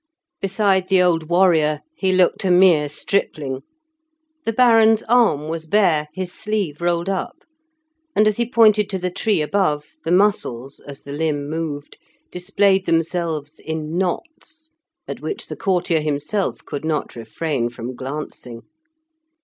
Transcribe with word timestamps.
Beside 0.41 0.87
the 0.87 0.99
old 0.99 1.29
warrior 1.29 1.81
he 1.95 2.11
looked 2.11 2.43
a 2.43 2.49
mere 2.49 2.89
stripling. 2.89 3.61
The 4.45 4.51
Baron's 4.51 5.03
arm 5.03 5.47
was 5.47 5.67
bare, 5.67 6.07
his 6.11 6.33
sleeve 6.33 6.81
rolled 6.81 7.07
up; 7.07 7.43
and 8.15 8.27
as 8.27 8.37
he 8.37 8.49
pointed 8.49 8.89
to 8.89 8.97
the 8.97 9.11
tree 9.11 9.43
above, 9.43 9.83
the 10.03 10.11
muscles, 10.11 10.79
as 10.87 11.03
the 11.03 11.11
limb 11.13 11.47
moved, 11.47 11.99
displayed 12.31 12.87
themselves 12.87 13.59
in 13.59 13.95
knots, 13.95 14.71
at 15.07 15.21
which 15.21 15.45
the 15.45 15.55
courtier 15.55 16.01
himself 16.01 16.65
could 16.65 16.83
not 16.83 17.15
refrain 17.15 17.69
from 17.69 17.95
glancing. 17.95 18.63